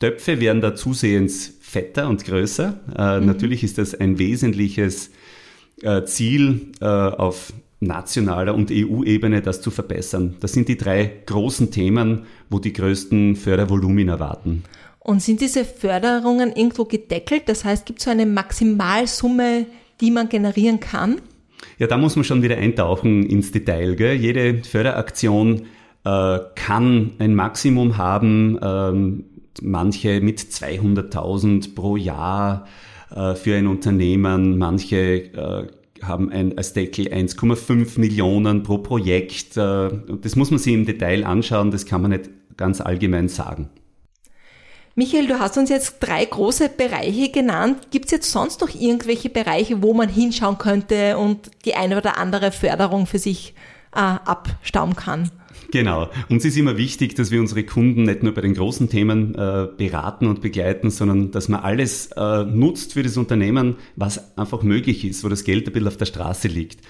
Töpfe 0.00 0.40
werden 0.40 0.62
da 0.62 0.74
zusehends 0.74 1.58
fetter 1.60 2.08
und 2.08 2.24
größer. 2.24 2.80
Äh, 2.96 3.20
mhm. 3.20 3.26
Natürlich 3.26 3.62
ist 3.62 3.78
das 3.78 3.94
ein 3.94 4.18
wesentliches 4.18 5.10
äh, 5.82 6.04
Ziel 6.04 6.72
äh, 6.80 6.86
auf 6.86 7.52
nationaler 7.80 8.54
und 8.54 8.70
EU-Ebene, 8.70 9.42
das 9.42 9.60
zu 9.60 9.70
verbessern. 9.70 10.36
Das 10.40 10.52
sind 10.52 10.68
die 10.68 10.76
drei 10.76 11.10
großen 11.26 11.70
Themen, 11.70 12.26
wo 12.48 12.58
die 12.58 12.72
größten 12.72 13.36
Fördervolumina 13.36 14.20
warten. 14.20 14.62
Und 15.00 15.20
sind 15.20 15.40
diese 15.40 15.64
Förderungen 15.64 16.54
irgendwo 16.54 16.84
gedeckelt? 16.84 17.42
Das 17.46 17.64
heißt, 17.64 17.86
gibt 17.86 17.98
es 17.98 18.04
so 18.04 18.10
eine 18.10 18.24
Maximalsumme, 18.24 19.66
die 20.00 20.12
man 20.12 20.28
generieren 20.28 20.78
kann? 20.78 21.20
Ja, 21.82 21.88
da 21.88 21.98
muss 21.98 22.14
man 22.14 22.24
schon 22.24 22.42
wieder 22.42 22.58
eintauchen 22.58 23.26
ins 23.26 23.50
Detail. 23.50 23.96
Gell? 23.96 24.14
Jede 24.14 24.62
Förderaktion 24.62 25.62
äh, 26.04 26.38
kann 26.54 27.10
ein 27.18 27.34
Maximum 27.34 27.98
haben, 27.98 28.56
ähm, 28.62 29.24
manche 29.60 30.20
mit 30.20 30.38
200.000 30.38 31.74
pro 31.74 31.96
Jahr 31.96 32.68
äh, 33.12 33.34
für 33.34 33.56
ein 33.56 33.66
Unternehmen, 33.66 34.58
manche 34.58 34.96
äh, 34.96 35.66
haben 36.00 36.30
ein, 36.30 36.50
Deckel 36.50 37.08
1,5 37.08 37.98
Millionen 37.98 38.62
pro 38.62 38.78
Projekt. 38.78 39.56
Äh, 39.56 39.88
das 40.20 40.36
muss 40.36 40.52
man 40.52 40.60
sich 40.60 40.74
im 40.74 40.86
Detail 40.86 41.24
anschauen, 41.24 41.72
das 41.72 41.84
kann 41.84 42.00
man 42.00 42.12
nicht 42.12 42.30
ganz 42.56 42.80
allgemein 42.80 43.26
sagen. 43.26 43.70
Michael, 44.94 45.26
du 45.26 45.38
hast 45.40 45.56
uns 45.56 45.70
jetzt 45.70 46.00
drei 46.00 46.22
große 46.22 46.68
Bereiche 46.68 47.30
genannt. 47.30 47.88
Gibt 47.90 48.06
es 48.06 48.10
jetzt 48.10 48.30
sonst 48.30 48.60
noch 48.60 48.68
irgendwelche 48.74 49.30
Bereiche, 49.30 49.82
wo 49.82 49.94
man 49.94 50.10
hinschauen 50.10 50.58
könnte 50.58 51.16
und 51.16 51.50
die 51.64 51.74
eine 51.74 51.96
oder 51.96 52.18
andere 52.18 52.52
Förderung 52.52 53.06
für 53.06 53.18
sich 53.18 53.54
äh, 53.94 54.00
abstauben 54.00 54.94
kann? 54.94 55.30
Genau. 55.70 56.10
Uns 56.28 56.44
ist 56.44 56.58
immer 56.58 56.76
wichtig, 56.76 57.14
dass 57.14 57.30
wir 57.30 57.40
unsere 57.40 57.64
Kunden 57.64 58.02
nicht 58.02 58.22
nur 58.22 58.34
bei 58.34 58.42
den 58.42 58.52
großen 58.52 58.90
Themen 58.90 59.34
äh, 59.34 59.68
beraten 59.74 60.26
und 60.26 60.42
begleiten, 60.42 60.90
sondern 60.90 61.30
dass 61.30 61.48
man 61.48 61.60
alles 61.60 62.10
äh, 62.14 62.44
nutzt 62.44 62.92
für 62.92 63.02
das 63.02 63.16
Unternehmen, 63.16 63.76
was 63.96 64.36
einfach 64.36 64.62
möglich 64.62 65.06
ist, 65.06 65.24
wo 65.24 65.30
das 65.30 65.44
Geld 65.44 65.66
ein 65.66 65.72
bisschen 65.72 65.88
auf 65.88 65.96
der 65.96 66.04
Straße 66.04 66.48
liegt. 66.48 66.80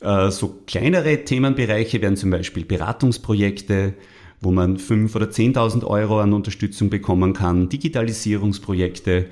Äh, 0.00 0.30
so 0.30 0.62
kleinere 0.66 1.24
Themenbereiche 1.24 2.00
wären 2.00 2.16
zum 2.16 2.30
Beispiel 2.30 2.64
Beratungsprojekte, 2.64 3.92
wo 4.40 4.50
man 4.50 4.78
5.000 4.78 5.16
oder 5.16 5.26
10.000 5.26 5.84
Euro 5.84 6.20
an 6.20 6.32
Unterstützung 6.32 6.90
bekommen 6.90 7.32
kann, 7.34 7.68
Digitalisierungsprojekte, 7.68 9.26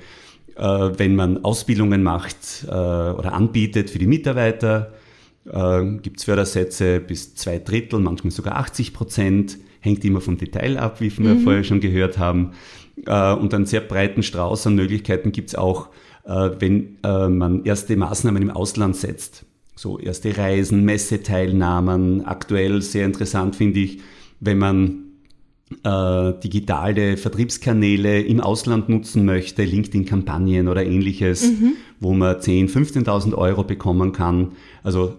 äh, 0.55 0.61
wenn 0.61 1.15
man 1.15 1.43
Ausbildungen 1.43 2.03
macht 2.03 2.65
äh, 2.67 2.69
oder 2.69 3.33
anbietet 3.33 3.89
für 3.89 3.99
die 3.99 4.07
Mitarbeiter, 4.07 4.93
äh, 5.45 5.83
gibt 6.01 6.19
es 6.19 6.25
Fördersätze 6.25 6.99
bis 6.99 7.35
zwei 7.35 7.59
Drittel, 7.59 7.99
manchmal 7.99 8.31
sogar 8.31 8.57
80 8.57 8.93
Prozent, 8.93 9.57
hängt 9.79 10.03
immer 10.05 10.21
vom 10.21 10.37
Detail 10.37 10.77
ab, 10.77 11.01
wie 11.01 11.15
wir 11.17 11.35
mhm. 11.35 11.41
vorher 11.41 11.63
schon 11.63 11.79
gehört 11.79 12.17
haben. 12.17 12.51
Äh, 13.05 13.33
und 13.33 13.53
einen 13.53 13.65
sehr 13.65 13.81
breiten 13.81 14.23
Strauß 14.23 14.67
an 14.67 14.75
Möglichkeiten 14.75 15.31
gibt 15.31 15.49
es 15.49 15.55
auch, 15.55 15.89
äh, 16.25 16.51
wenn 16.59 16.97
äh, 17.03 17.29
man 17.29 17.63
erste 17.63 17.95
Maßnahmen 17.95 18.41
im 18.41 18.51
Ausland 18.51 18.95
setzt. 18.95 19.45
So 19.75 19.97
erste 19.97 20.37
Reisen, 20.37 20.83
Messeteilnahmen, 20.83 22.25
aktuell 22.25 22.81
sehr 22.81 23.05
interessant 23.05 23.55
finde 23.55 23.79
ich, 23.79 24.01
wenn 24.39 24.57
man 24.57 25.09
äh, 25.83 26.33
digitale 26.43 27.17
Vertriebskanäle 27.17 28.21
im 28.21 28.41
Ausland 28.41 28.89
nutzen 28.89 29.25
möchte, 29.25 29.63
LinkedIn-Kampagnen 29.63 30.67
oder 30.67 30.85
ähnliches, 30.85 31.43
mhm. 31.43 31.73
wo 31.99 32.13
man 32.13 32.37
10.000, 32.37 33.05
15.000 33.05 33.35
Euro 33.35 33.63
bekommen 33.63 34.11
kann. 34.11 34.53
Also 34.83 35.15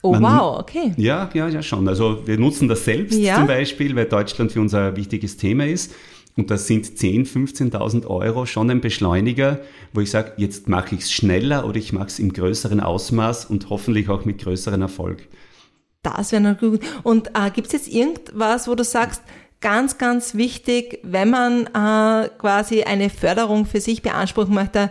Oh 0.00 0.12
Man, 0.12 0.22
wow, 0.22 0.60
okay. 0.60 0.92
Ja, 0.96 1.28
ja, 1.34 1.48
ja 1.48 1.60
schon. 1.60 1.88
Also 1.88 2.24
wir 2.24 2.38
nutzen 2.38 2.68
das 2.68 2.84
selbst 2.84 3.18
ja. 3.18 3.36
zum 3.36 3.48
Beispiel, 3.48 3.96
weil 3.96 4.04
Deutschland 4.06 4.52
für 4.52 4.60
uns 4.60 4.72
ein 4.72 4.94
wichtiges 4.94 5.36
Thema 5.36 5.66
ist. 5.66 5.92
Und 6.36 6.52
das 6.52 6.68
sind 6.68 6.86
10.000, 6.86 7.72
15.000 7.72 8.06
Euro 8.06 8.46
schon 8.46 8.70
ein 8.70 8.80
Beschleuniger, 8.80 9.58
wo 9.92 10.00
ich 10.00 10.10
sage, 10.10 10.34
jetzt 10.36 10.68
mache 10.68 10.94
ich 10.94 11.00
es 11.00 11.12
schneller 11.12 11.66
oder 11.66 11.78
ich 11.78 11.92
mache 11.92 12.06
es 12.06 12.20
im 12.20 12.32
größeren 12.32 12.78
Ausmaß 12.78 13.46
und 13.46 13.70
hoffentlich 13.70 14.08
auch 14.08 14.24
mit 14.24 14.38
größerem 14.38 14.80
Erfolg. 14.80 15.26
Das 16.02 16.32
wäre 16.32 16.42
noch 16.42 16.58
gut. 16.58 16.80
Und 17.02 17.28
äh, 17.28 17.50
gibt 17.50 17.68
es 17.68 17.72
jetzt 17.72 17.88
irgendwas, 17.88 18.68
wo 18.68 18.74
du 18.74 18.84
sagst, 18.84 19.22
ganz, 19.60 19.98
ganz 19.98 20.34
wichtig, 20.34 21.00
wenn 21.02 21.30
man 21.30 21.66
äh, 21.66 22.28
quasi 22.38 22.84
eine 22.84 23.10
Förderung 23.10 23.66
für 23.66 23.80
sich 23.80 24.02
beanspruchen 24.02 24.54
möchte, 24.54 24.90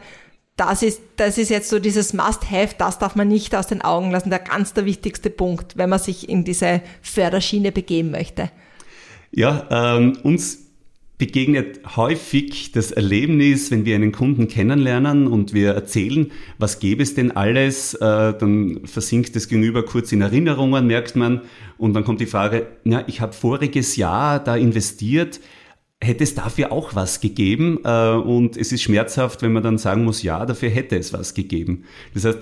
das 0.58 0.82
ist, 0.82 1.02
das 1.18 1.38
ist 1.38 1.50
jetzt 1.50 1.70
so 1.70 1.80
dieses 1.80 2.14
Must-Have, 2.14 2.76
das 2.78 2.98
darf 2.98 3.16
man 3.16 3.28
nicht 3.28 3.56
aus 3.56 3.68
den 3.68 3.84
Augen 3.84 4.10
lassen, 4.10 4.32
der 4.32 4.40
ganz 4.40 4.74
der 4.74 4.86
wichtigste 4.86 5.30
Punkt, 5.30 5.78
wenn 5.78 5.90
man 5.90 6.00
sich 6.00 6.28
in 6.28 6.44
diese 6.44 6.82
Förderschiene 7.02 7.72
begeben 7.72 8.12
möchte. 8.12 8.50
Ja, 9.32 9.68
ähm, 9.70 10.18
uns 10.24 10.67
begegnet 11.18 11.80
häufig 11.96 12.72
das 12.72 12.92
Erlebnis, 12.92 13.72
wenn 13.72 13.86
wir 13.86 13.96
einen 13.96 14.12
Kunden 14.12 14.48
kennenlernen 14.48 15.26
und 15.26 15.54
wir 15.54 15.72
erzählen, 15.72 16.32
was 16.60 16.80
gäbe 16.80 17.02
es 17.02 17.16
denn 17.16 17.36
alles, 17.36 17.96
äh, 17.96 18.00
dann 18.00 18.82
versinkt 18.86 19.36
das 19.36 19.48
Gegenüber 19.48 19.84
kurz 19.84 20.12
in 20.12 20.22
Erinnerungen, 20.22 20.86
merkt 20.86 21.16
man, 21.16 21.42
und 21.78 21.94
dann 21.94 22.04
kommt 22.04 22.22
die 22.22 22.28
Frage, 22.28 22.68
ja, 22.84 23.04
ich 23.08 23.22
habe 23.22 23.34
voriges 23.34 23.96
Jahr 23.96 24.40
da 24.44 24.56
investiert, 24.56 25.40
hätte 26.00 26.24
es 26.24 26.36
dafür 26.36 26.72
auch 26.72 26.94
was 26.94 27.20
gegeben. 27.20 27.80
Äh, 27.84 28.12
und 28.12 28.56
es 28.56 28.72
ist 28.72 28.84
schmerzhaft, 28.84 29.42
wenn 29.42 29.54
man 29.54 29.64
dann 29.64 29.78
sagen 29.80 30.04
muss, 30.04 30.22
ja, 30.22 30.46
dafür 30.46 30.70
hätte 30.70 30.98
es 30.98 31.14
was 31.14 31.34
gegeben. 31.34 31.86
Das 32.14 32.26
heißt, 32.26 32.40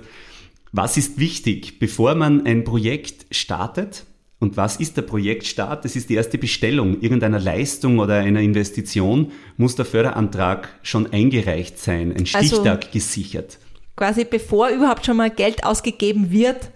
was 0.73 0.97
ist 0.97 1.17
wichtig, 1.19 1.79
bevor 1.79 2.15
man 2.15 2.45
ein 2.45 2.65
Projekt 2.65 3.25
startet? 3.31 4.05
Und 4.39 4.57
was 4.57 4.77
ist 4.77 4.97
der 4.97 5.03
Projektstart? 5.03 5.85
Das 5.85 5.95
ist 5.95 6.09
die 6.09 6.15
erste 6.15 6.37
Bestellung 6.37 6.99
irgendeiner 7.01 7.39
Leistung 7.39 7.99
oder 7.99 8.15
einer 8.15 8.41
Investition, 8.41 9.31
muss 9.57 9.75
der 9.75 9.85
Förderantrag 9.85 10.69
schon 10.83 11.11
eingereicht 11.11 11.79
sein, 11.79 12.11
ein 12.11 12.27
also 12.33 12.37
Stichtag 12.37 12.79
also, 12.79 12.89
gesichert. 12.91 13.57
Quasi 13.95 14.25
bevor 14.25 14.69
überhaupt 14.69 15.05
schon 15.05 15.17
mal 15.17 15.29
Geld 15.29 15.63
ausgegeben 15.63 16.31
wird, 16.31 16.69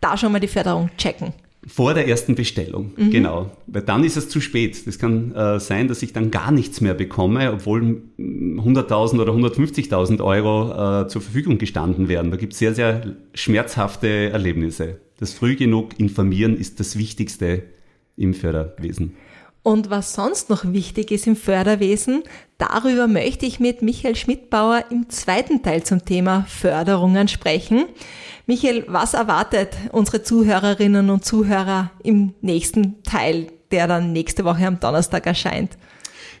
da 0.00 0.16
schon 0.18 0.32
mal 0.32 0.40
die 0.40 0.48
Förderung 0.48 0.90
checken. 0.98 1.32
Vor 1.66 1.94
der 1.94 2.06
ersten 2.06 2.36
Bestellung, 2.36 2.92
mhm. 2.96 3.10
genau. 3.10 3.50
Weil 3.66 3.82
dann 3.82 4.04
ist 4.04 4.16
es 4.16 4.28
zu 4.28 4.40
spät. 4.40 4.86
Das 4.86 5.00
kann 5.00 5.34
äh, 5.34 5.58
sein, 5.58 5.88
dass 5.88 6.00
ich 6.02 6.12
dann 6.12 6.30
gar 6.30 6.52
nichts 6.52 6.80
mehr 6.80 6.94
bekomme, 6.94 7.52
obwohl 7.52 8.02
100.000 8.18 9.20
oder 9.20 9.32
150.000 9.32 10.22
Euro 10.22 11.02
äh, 11.02 11.08
zur 11.08 11.22
Verfügung 11.22 11.58
gestanden 11.58 12.08
werden. 12.08 12.30
Da 12.30 12.36
gibt 12.36 12.52
es 12.52 12.60
sehr, 12.60 12.72
sehr 12.72 13.16
schmerzhafte 13.34 14.30
Erlebnisse. 14.30 15.00
Das 15.18 15.32
früh 15.32 15.56
genug 15.56 15.98
informieren 15.98 16.56
ist 16.56 16.78
das 16.78 16.98
Wichtigste 16.98 17.62
im 18.16 18.34
Förderwesen. 18.34 19.16
und 19.66 19.90
was 19.90 20.14
sonst 20.14 20.48
noch 20.48 20.72
wichtig 20.72 21.10
ist 21.10 21.26
im 21.26 21.34
Förderwesen, 21.34 22.22
darüber 22.56 23.08
möchte 23.08 23.46
ich 23.46 23.58
mit 23.58 23.82
Michael 23.82 24.14
Schmidbauer 24.14 24.84
im 24.90 25.08
zweiten 25.10 25.60
Teil 25.60 25.82
zum 25.82 26.04
Thema 26.04 26.46
Förderungen 26.48 27.26
sprechen. 27.26 27.86
Michael, 28.46 28.84
was 28.86 29.14
erwartet 29.14 29.70
unsere 29.90 30.22
Zuhörerinnen 30.22 31.10
und 31.10 31.24
Zuhörer 31.24 31.90
im 32.04 32.32
nächsten 32.42 33.02
Teil, 33.02 33.48
der 33.72 33.88
dann 33.88 34.12
nächste 34.12 34.44
Woche 34.44 34.68
am 34.68 34.78
Donnerstag 34.78 35.26
erscheint? 35.26 35.76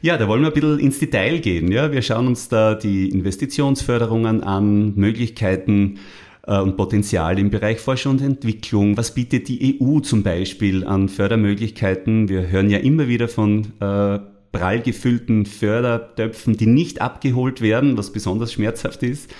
Ja, 0.02 0.16
da 0.18 0.28
wollen 0.28 0.42
wir 0.42 0.50
ein 0.50 0.54
bisschen 0.54 0.78
ins 0.78 1.00
Detail 1.00 1.40
gehen. 1.40 1.72
Ja, 1.72 1.90
wir 1.90 2.02
schauen 2.02 2.28
uns 2.28 2.48
da 2.48 2.76
die 2.76 3.08
Investitionsförderungen 3.08 4.44
an, 4.44 4.94
Möglichkeiten, 4.94 5.98
und 6.46 6.76
Potenzial 6.76 7.38
im 7.38 7.50
Bereich 7.50 7.80
Forschung 7.80 8.12
und 8.12 8.22
Entwicklung? 8.22 8.96
Was 8.96 9.14
bietet 9.14 9.48
die 9.48 9.80
EU 9.80 10.00
zum 10.00 10.22
Beispiel 10.22 10.86
an 10.86 11.08
Fördermöglichkeiten? 11.08 12.28
Wir 12.28 12.48
hören 12.48 12.70
ja 12.70 12.78
immer 12.78 13.08
wieder 13.08 13.26
von 13.28 13.72
äh, 13.80 14.20
prall 14.52 14.80
gefüllten 14.80 15.44
Fördertöpfen, 15.44 16.56
die 16.56 16.66
nicht 16.66 17.00
abgeholt 17.00 17.60
werden, 17.60 17.96
was 17.98 18.12
besonders 18.12 18.52
schmerzhaft 18.52 19.02
ist. 19.02 19.32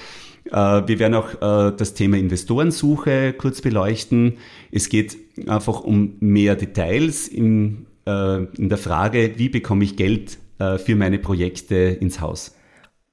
Äh, 0.47 0.53
wir 0.53 0.99
werden 0.99 1.15
auch 1.15 1.35
äh, 1.35 1.77
das 1.77 1.95
Thema 1.95 2.19
Investorensuche 2.19 3.33
kurz 3.35 3.61
beleuchten. 3.61 4.39
Es 4.73 4.89
geht 4.89 5.17
einfach 5.47 5.83
um 5.83 6.17
mehr 6.19 6.57
Details 6.57 7.29
in, 7.29 7.87
in 8.07 8.69
der 8.69 8.79
Frage, 8.79 9.33
wie 9.37 9.49
bekomme 9.49 9.83
ich 9.83 9.97
Geld 9.97 10.39
für 10.59 10.95
meine 10.95 11.19
Projekte 11.19 11.75
ins 11.75 12.21
Haus. 12.21 12.55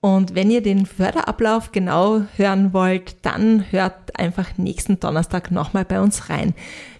Und 0.04 0.36
wenn 0.36 0.52
ihr 0.52 0.60
den 0.62 0.86
Förderablauf 0.86 1.72
genau 1.72 2.24
hören 2.36 2.74
wollt, 2.74 3.16
dann 3.22 3.72
hört 3.72 4.20
einfach 4.20 4.58
nächsten 4.58 5.00
Donnerstag 5.00 5.50
nochmal 5.50 5.86
bei 5.86 6.02
uns 6.02 6.30
rein. 6.30 6.54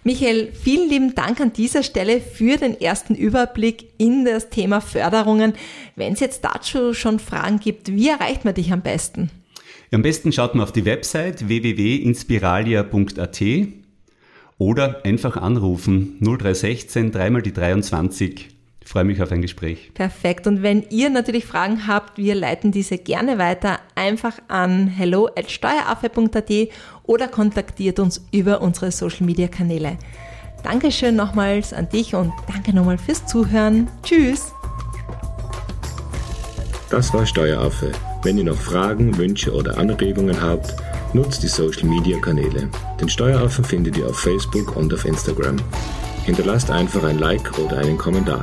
Michael, 0.04 0.50
vielen 0.54 0.88
lieben 0.88 1.14
Dank 1.14 1.38
an 1.38 1.52
dieser 1.52 1.82
Stelle 1.82 2.22
für 2.22 2.56
den 2.56 2.80
ersten 2.80 3.14
Überblick 3.14 3.90
in 3.98 4.24
das 4.24 4.48
Thema 4.48 4.80
Förderungen. 4.80 5.52
Wenn 5.96 6.14
es 6.14 6.20
jetzt 6.20 6.46
dazu 6.46 6.94
schon 6.94 7.18
Fragen 7.18 7.60
gibt, 7.60 7.92
wie 7.92 8.08
erreicht 8.08 8.46
man 8.46 8.54
dich 8.54 8.72
am 8.72 8.80
besten? 8.80 9.28
Am 9.92 10.00
besten 10.00 10.32
schaut 10.32 10.54
man 10.54 10.64
auf 10.64 10.72
die 10.72 10.86
Website 10.86 11.46
www.inspiralia.at 11.46 13.42
oder 14.56 15.04
einfach 15.04 15.36
anrufen 15.36 16.16
0316 16.20 17.12
dreimal 17.12 17.42
die 17.42 17.52
23 17.52 18.53
ich 18.84 18.90
freue 18.90 19.04
mich 19.04 19.22
auf 19.22 19.32
ein 19.32 19.40
Gespräch. 19.40 19.90
Perfekt. 19.94 20.46
Und 20.46 20.62
wenn 20.62 20.82
ihr 20.90 21.08
natürlich 21.08 21.46
Fragen 21.46 21.86
habt, 21.86 22.18
wir 22.18 22.34
leiten 22.34 22.70
diese 22.70 22.98
gerne 22.98 23.38
weiter 23.38 23.78
einfach 23.94 24.34
an 24.48 24.86
hello@steueraffe.at 24.88 26.50
oder 27.04 27.28
kontaktiert 27.28 27.98
uns 27.98 28.24
über 28.30 28.60
unsere 28.60 28.92
Social 28.92 29.24
Media 29.24 29.48
Kanäle. 29.48 29.96
Dankeschön 30.62 31.16
nochmals 31.16 31.72
an 31.72 31.88
dich 31.88 32.14
und 32.14 32.32
danke 32.46 32.74
nochmal 32.74 32.98
fürs 32.98 33.26
Zuhören. 33.26 33.88
Tschüss. 34.02 34.52
Das 36.90 37.12
war 37.14 37.26
Steueraffe. 37.26 37.90
Wenn 38.22 38.38
ihr 38.38 38.44
noch 38.44 38.56
Fragen, 38.56 39.16
Wünsche 39.16 39.52
oder 39.52 39.78
Anregungen 39.78 40.40
habt, 40.40 40.74
nutzt 41.14 41.42
die 41.42 41.48
Social 41.48 41.88
Media 41.88 42.18
Kanäle. 42.18 42.68
Den 43.00 43.08
Steueraffen 43.08 43.64
findet 43.64 43.96
ihr 43.96 44.06
auf 44.06 44.20
Facebook 44.20 44.76
und 44.76 44.92
auf 44.92 45.04
Instagram. 45.04 45.56
Hinterlasst 46.24 46.70
einfach 46.70 47.02
ein 47.04 47.18
Like 47.18 47.58
oder 47.58 47.78
einen 47.78 47.98
Kommentar. 47.98 48.42